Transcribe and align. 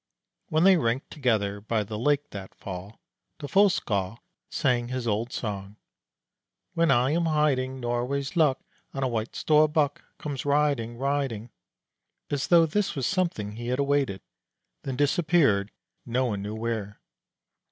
When 0.47 0.63
they 0.63 0.77
ranked 0.77 1.11
together 1.11 1.61
by 1.61 1.83
the 1.83 1.99
lake 1.99 2.31
that 2.31 2.55
fall, 2.55 2.99
the 3.37 3.47
Fossekal 3.47 4.17
sang 4.49 4.87
his 4.87 5.07
old 5.07 5.31
song: 5.31 5.75
When 6.73 6.89
I 6.89 7.11
am 7.11 7.25
hiding 7.25 7.79
Norway's 7.79 8.35
luck 8.35 8.59
On 8.95 9.03
a 9.03 9.07
White 9.07 9.35
Storbuk 9.35 10.01
Comes 10.17 10.43
riding, 10.43 10.97
riding, 10.97 11.51
as 12.31 12.47
though 12.47 12.65
this 12.65 12.95
was 12.95 13.05
something 13.05 13.51
he 13.51 13.67
had 13.67 13.77
awaited, 13.77 14.21
then 14.81 14.95
disappeared 14.95 15.69
no 16.03 16.25
one 16.25 16.41
knew 16.41 16.55
where. 16.55 16.99